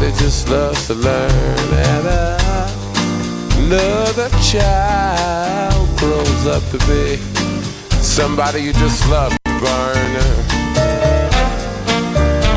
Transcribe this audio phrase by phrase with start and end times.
[0.00, 1.30] That just loves to learn.
[1.90, 2.06] And
[3.58, 7.16] another child grows up to be
[8.02, 10.12] somebody you just love to burn.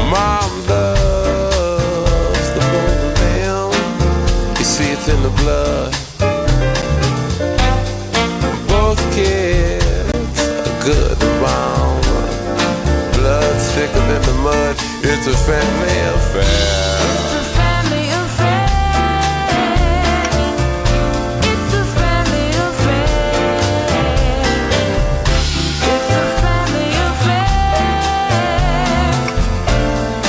[0.09, 4.57] Mom loves the both of them.
[4.57, 6.08] You see, it's in the blood.
[15.01, 16.43] It's a family affair.
[17.09, 18.67] It's a family affair.
[21.41, 23.07] It's a family affair.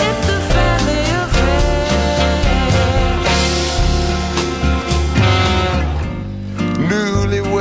[0.06, 1.64] It's a family affair.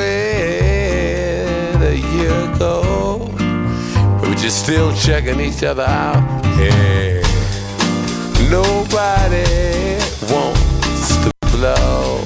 [0.10, 2.74] Newlywed a year ago,
[4.19, 6.49] but we're just still checking each other out.
[8.50, 9.45] Nobody
[10.33, 12.23] wants to blow.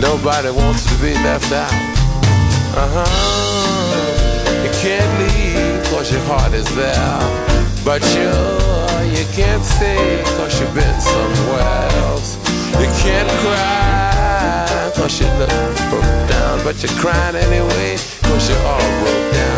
[0.00, 1.72] Nobody wants to be left out.
[2.74, 3.38] Uh huh.
[4.64, 7.18] You can't leave cause your heart is there.
[7.84, 8.28] But you,
[9.16, 12.36] you can't stay cause you've been somewhere else.
[12.80, 15.50] You can't cry cause you look
[15.90, 16.64] broke down.
[16.64, 19.57] But you're crying anyway cause you're all broke down.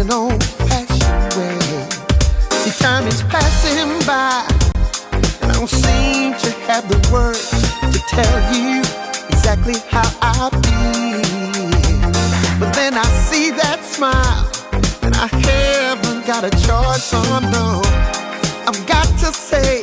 [0.00, 1.58] an old fashioned way.
[2.62, 4.46] See, time is passing by,
[5.12, 7.50] and I don't seem to have the words
[7.92, 8.80] to tell you
[9.28, 12.10] exactly how I feel.
[12.58, 14.48] But then I see that smile,
[15.02, 17.82] and I haven't got a choice, oh no.
[18.66, 19.82] I've got to say,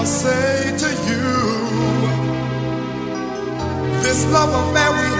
[0.00, 1.28] must say to you,
[4.02, 5.19] this love of man we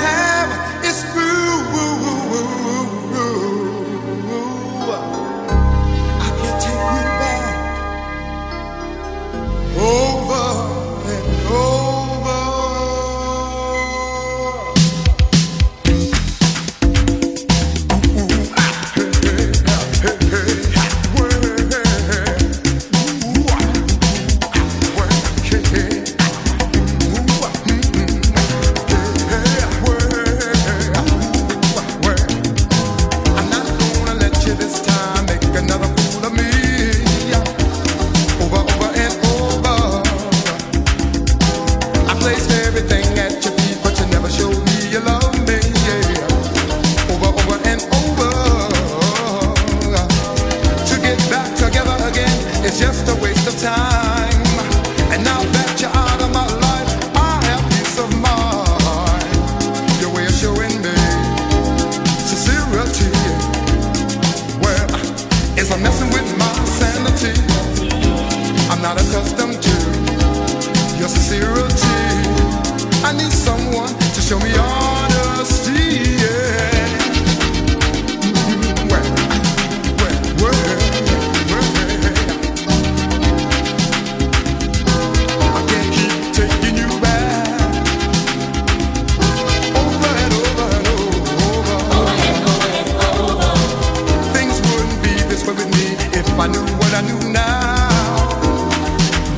[97.00, 97.88] I knew now.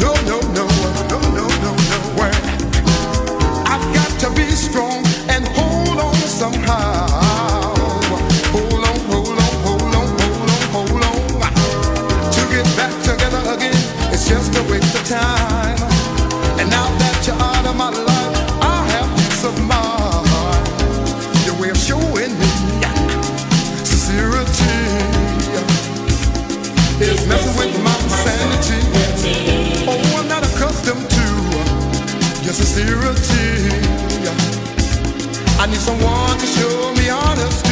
[0.00, 0.61] No, no, no.
[32.64, 33.70] sincerity.
[35.58, 37.71] I need someone to show me honesty.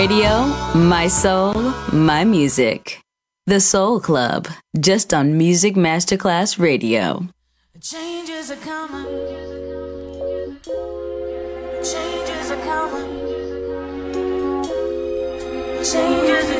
[0.00, 1.52] Radio, my soul,
[1.92, 3.02] my music.
[3.44, 4.48] The Soul Club,
[4.78, 7.28] just on Music Masterclass Radio.
[7.82, 9.04] Changes are coming.
[11.92, 13.10] Changes are coming.
[15.84, 16.59] Changes are